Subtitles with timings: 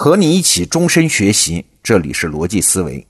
[0.00, 3.04] 和你一起终身学习，这里是逻辑思维。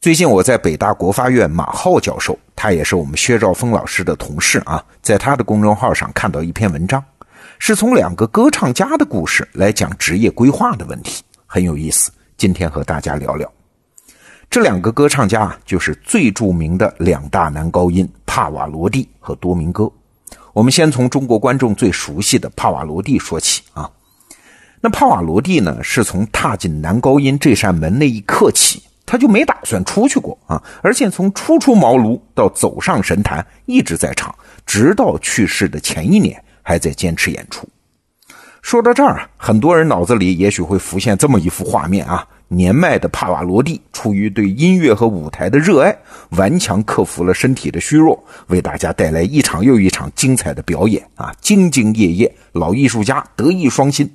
[0.00, 7.00] 最近我在北大国发院马浩教授，他也是我们薛兆丰老师的同事啊，在他的公众号上看到一篇文章，
[7.60, 12.10] 是从两个歌唱家的故事来讲职业规划的问题，很有意思。
[12.36, 13.48] 今天和大家聊聊
[14.50, 19.88] 这两个歌唱家，就是最著名的两大男高音帕瓦罗蒂和多明戈。
[20.52, 23.88] 我们先从中国观众最熟悉的帕瓦罗蒂说起啊。
[24.86, 30.62] 那帕瓦罗蒂呢，是从踏进男高音这扇门那一刻起，他就没打算出去过啊！
[30.80, 34.32] 而且从初出茅庐到走上神坛，一直在唱，
[34.64, 37.68] 直到去世的前一年还在坚持演出。
[38.62, 45.92] 说到这儿，很多人脑子里也许会浮现这么一幅画面啊：年迈的帕瓦罗蒂出于对音乐和舞台的热爱，
[46.36, 51.34] 顽强克服了身体的虚弱，为大家带来一场又一场精彩的表演啊！
[51.42, 54.08] 兢兢业业，老艺术家德艺双馨。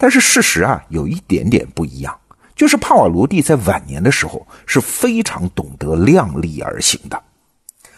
[0.00, 2.16] 但是事实啊，有一点点不一样，
[2.54, 7.20] 就是帕瓦罗蒂在晚年的时候是非常懂得量力而行的。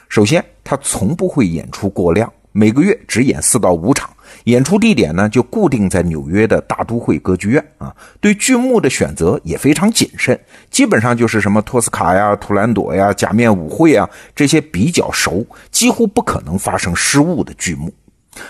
[0.08, 4.10] 首先，他从不会演出过量，每个月只演四到五场，
[4.44, 7.94] 演出地点呢就固定在纽约的大都会歌剧院啊。
[8.18, 17.92] 对剧目的选择也非常谨慎，基本上就是什么托斯卡呀、图兰朵呀、假面舞会啊这些比较熟、几乎不可能发生失误的剧目。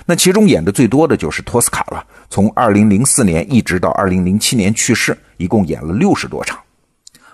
[0.05, 6.59] 那其中演的最多的就是托斯卡了，从2004年一直到2007年去世，一共演了六十多场。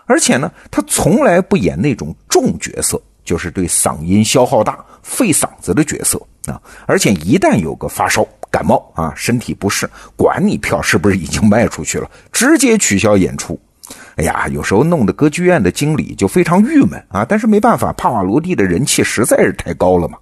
[0.07, 6.61] 而且呢，他从来不演那种重角色，就是对嗓音消耗大、费嗓子的角色啊。
[6.87, 13.59] 而且一旦有个发烧、感冒啊，身体不适，管你票是不是已经卖出去了，直接取消演出。
[14.15, 17.25] 哎呀，有时候弄得歌剧院的经理就非常郁闷啊。
[17.25, 20.17] 但是没办法，帕瓦罗蒂的人气实在是太高了嘛。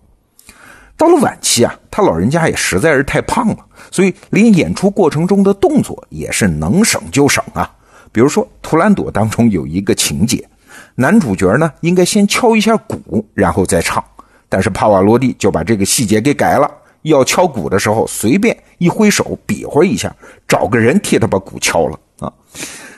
[0.96, 3.56] 到了晚期啊，他老人家也实在是太胖了，
[3.90, 7.70] 所以连演出过程中的动作也是能省就省啊。
[8.12, 10.48] 比如说《图兰朵》当中有一个情节，
[10.94, 14.02] 男主角呢应该先敲一下鼓，然后再唱，
[14.48, 16.70] 但是帕瓦罗蒂就把这个细节给改了，
[17.02, 20.14] 要敲鼓的时候随便一挥手比划一下，
[20.46, 22.32] 找个人替他把鼓敲了啊。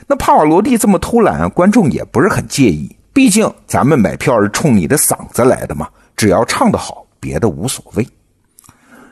[0.05, 7.06] 那帕瓦罗蒂这么偷懒，观众也不是很介意，毕竟咱们买票是冲你的嗓子来的嘛，只要唱得好。
[7.27, 8.07] 别的无所谓。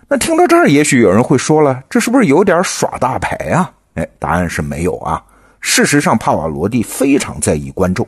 [0.07, 3.69] 那听到这儿，也许有人会说了，这是不是有点耍大牌啊？
[3.95, 5.21] 哎，答案是没有啊。
[5.59, 8.07] 事实上，帕瓦罗蒂非常在意观众。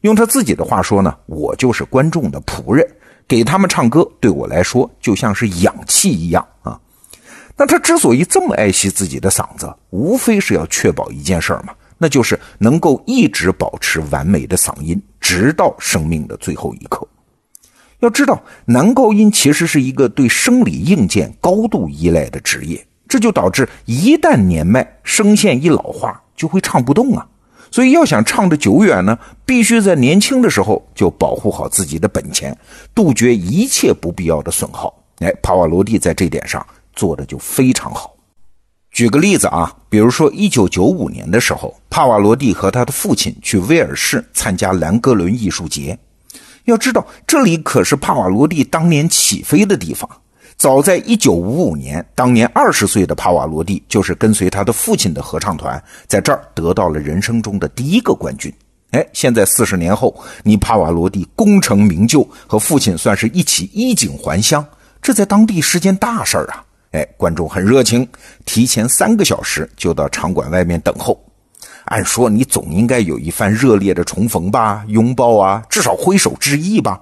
[0.00, 2.88] 用他自己的话说呢，我就是观众的仆人，
[3.28, 6.80] 给他们唱歌，对我来说就像是氧气一样啊。
[7.56, 17.06] 那他之所以这么爱惜自己的嗓子，无非是要确保一件事嘛，那就是能够一直保持完美的嗓音，直到生命的最后一刻。
[18.00, 27.26] 要知道，男高音其实是一个对生理硬件高度依赖的职业，这就导致一旦年迈，声线一老化，就会唱不动啊。
[27.70, 32.56] 所以要想唱得久远呢，必须在年轻的时候就保护好自己的本钱，
[32.94, 34.94] 杜绝一切不必要的损耗。
[35.18, 36.64] 哎，帕瓦罗蒂在这点上
[36.94, 38.14] 做的就非常好。
[38.92, 45.98] 举个例子啊，比如说一九九五年的时候，帕瓦罗蒂和他的父亲去威尔士参加兰格伦艺术节。
[46.66, 50.08] 要知道，这里可是帕瓦罗蒂当年起飞的地方。
[50.56, 58.52] 早在1955年，当年20岁的帕瓦罗蒂就是跟随他的父亲的合唱团，在这儿得到了人生中的第一个冠军。
[58.92, 64.64] 哎，现在四十年后，你帕瓦罗蒂功成名就，和父亲算是一起衣锦还乡，
[65.02, 66.64] 这在当地是件大事儿啊！
[66.92, 68.08] 哎，观众很热情，
[68.46, 71.20] 提前三个小时就到场馆外面等候。
[71.86, 77.00] 按说你总应该有一番热烈的重逢吧，拥抱啊，至少挥手致意吧。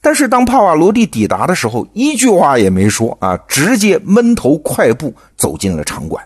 [0.00, 6.22] 但是当帕瓦罗蒂抵达的时候，一句话也没说啊，直接闷头快步走进了场馆。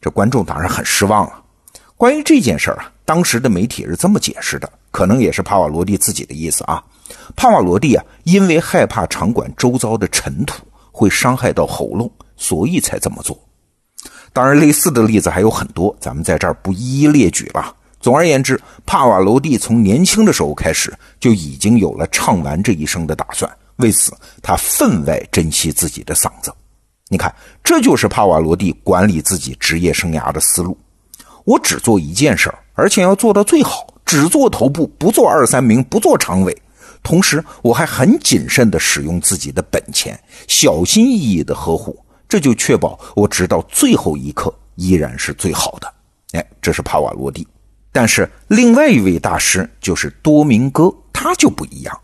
[0.00, 1.42] 这观众当然很失望了。
[1.96, 6.82] 关于这件事啊，当时的媒体是这么解释的，可能也是帕瓦罗蒂自己的意思啊。
[7.36, 13.38] 帕瓦罗蒂啊，因为害怕场馆周遭的尘土会伤害到喉咙，所以才这么做。
[14.32, 17.74] 当然，类似的例子还有很多，咱们在这儿不一一列举了。
[18.00, 26.52] 总而言之，帕瓦罗蒂从年轻的时候开始就已经有了唱完这一生的打算，为此他分外珍惜自己的嗓子。
[27.08, 27.34] 你看，
[27.64, 30.78] 这就是帕瓦罗蒂管理自己职业生涯的思路：
[31.44, 36.56] 我只做一件事儿，而且要做到最好，只做头部，不做二三名，不做常委。
[37.02, 41.98] 同时，我还很谨慎地使用自己的本钱，小心翼翼地呵护。
[42.30, 45.92] 这就确保我直到最后一刻依然是最好的。
[46.38, 47.46] 哎，这是帕瓦罗蒂。
[47.90, 52.00] 但是另外一位大师就是多明戈，他就不一样。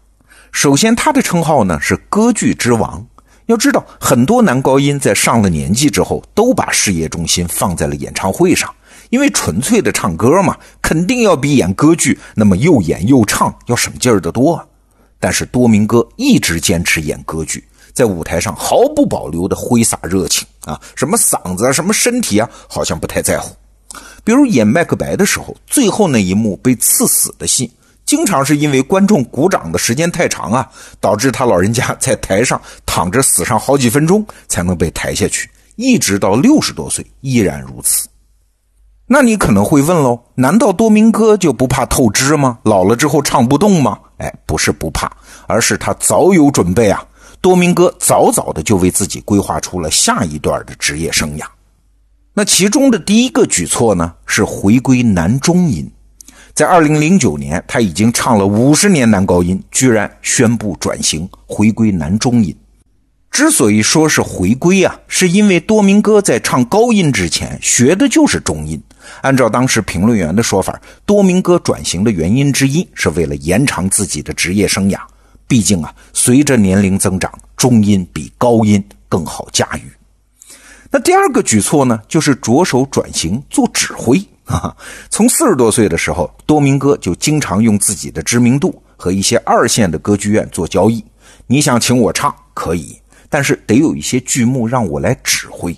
[0.50, 3.06] 首先，他的称号呢是歌剧之王。
[3.46, 8.75] 要知道，很多男高音在上了年纪之后，都把事业重心放在了演唱会上，
[9.11, 14.69] 因为纯粹的唱歌嘛，肯定要比演歌剧那么又演又唱要省劲儿的多。
[15.20, 17.64] 但是多明戈一直坚持演歌剧，
[17.97, 23.57] 在舞台上毫不保留的挥洒热情啊，什么嗓子啊，什么身体啊，好像不太在乎。
[24.23, 27.73] 比如演麦克白的时候，最后那一幕被刺死的戏。
[28.05, 30.71] 经常是因为观众鼓掌的时间太长啊，
[31.01, 38.07] 导致他老人家在台上躺着死上好几分钟才能被抬下去，一直到六十多岁依然如此。
[39.07, 42.59] 那你可能会问喽，难道多明哥就不怕透支吗？
[42.63, 43.99] 老了之后唱不动吗？
[44.19, 45.11] 哎，不是不怕，
[45.47, 47.03] 而是他早有准备啊。
[47.47, 51.45] 多明戈早早的就为自己规划出了下一段的职业生涯。
[52.35, 55.89] 那其中的第一个举措呢，是回归男中音。
[56.55, 62.53] 在二零零九年，他已经唱了五十年男高音，居然宣布转型回归男中音。
[63.31, 68.83] 之所以说是回归啊，是因为多明戈在唱高音之前学的就是中音。
[69.21, 74.99] 按照当时评论员的说法，多明戈转型的原因之一是为了延长自己的职业生涯。
[75.49, 79.83] 毕竟啊，随着年龄增长，中音比高音更好驾驭。
[80.91, 84.25] 那第二个举措呢，就是着手转型做指挥。
[85.11, 91.05] 从四十多岁的时候，多明戈就经常用自己的知名度和一些二线的歌剧院做交易。
[91.47, 95.77] 你想请我唱可以，但是得有一些剧目让我来指挥。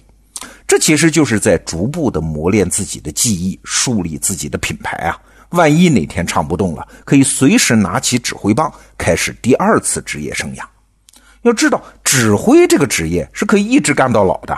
[0.66, 5.18] 这其实就是在逐步的磨练自己的技艺，树立自己的品牌啊。
[5.50, 10.62] 万一哪天唱不动了，可以随时拿起指挥棒，开始第二次职业生涯。
[11.42, 14.56] 要知道，指挥这个职业是可以一直干到老的。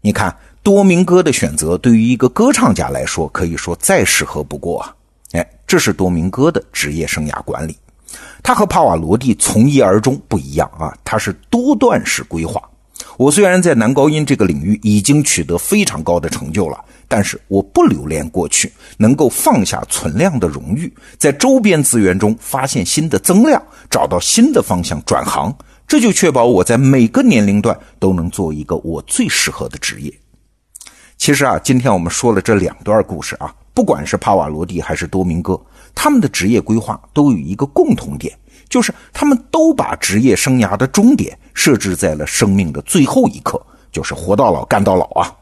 [0.00, 0.34] 你看。
[0.64, 4.96] 多明戈的选择对于一个歌唱家来说，可以说再适合不过啊！
[5.32, 7.76] 哎，这是多明戈的职业生涯管理。
[8.42, 12.62] 他和帕瓦罗蒂从一而终不一样啊，他是多段式规划。
[13.16, 25.56] 我虽然在男高音这个领域已经取得非常高的成就了，但是我不留恋过去，能够放下存量的荣誉，在周边资源中发现新的增量，找到新的方向转行，
[25.86, 30.12] 这就确保我在每个年龄段都能做一个我最适合的职业。
[31.16, 35.60] 其实啊，今天我们说了这两段故事啊，不管是帕瓦罗蒂还是多明戈，
[35.94, 38.36] 他们的职业规划都有一个共同点，
[38.74, 45.32] 就是他们都把职业生涯的终点设置在了生命的最后一刻，就是活到老干到老啊。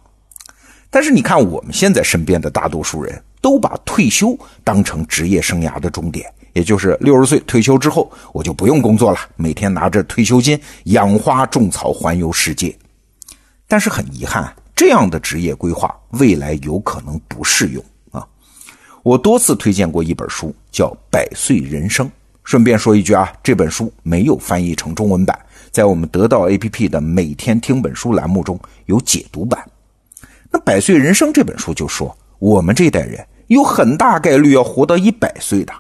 [0.90, 12.76] 但是你看我们现在身边的大多数人都把退休当成职业生涯的终点，也就是六十岁退休之后，我就不用工作了，每天拿着退休金养花种草环游世界。
[13.66, 14.54] 但是很遗憾。
[14.76, 18.26] 这样的职业规划未来有可能不适用啊！
[19.02, 22.06] 我多次推荐过一本书，叫《百岁人生》。
[22.44, 25.38] 顺便说一句啊，这本书没有翻译成中文版，
[25.70, 29.64] 在我们得到 APP 的每天听本书栏目中有解读版。
[30.50, 35.72] 那《百岁人生》这本书就说，我们这代人有很大概率要活到一百岁的，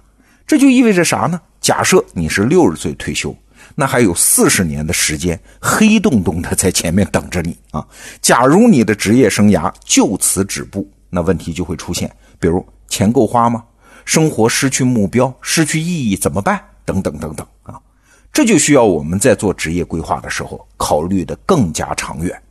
[0.46, 1.40] 这就意味着啥呢？
[1.60, 3.34] 假设你是六十岁退休。
[3.74, 7.86] 那还有四十年的时间，黑洞洞的在前面等着你啊！
[8.20, 13.64] 假如你的职业生涯就此止步，那问题就会出现，比如钱够花吗？
[14.04, 16.60] 生活失去目标、失去意义怎么办？
[16.84, 17.80] 等等等等啊！
[18.32, 22.42] 这就需要我们在做职业规划的时候考虑的更加长远。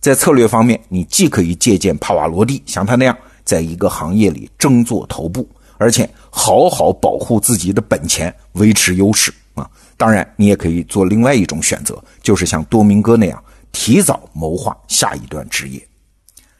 [0.00, 9.70] 在策略方面，你既可以借鉴帕瓦罗蒂，像他那样在一个行业里争做头部，而且好好保护自己的本钱，维持优势啊。
[9.96, 15.86] 当然，你也可以做另外一种选择，就是像多明戈那样提早谋划下一段职业。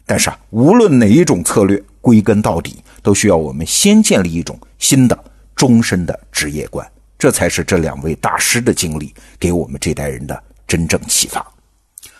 [0.04, 11.46] 但是啊，无论哪一种策略，归根到底都需要我们先建立一种新的终身的职业观，这才是这两位大师的经历给我们这代人的真正启发。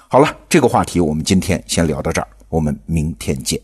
[0.09, 3.61] 好了，这个话题我们今天先聊到这儿，我们明天见。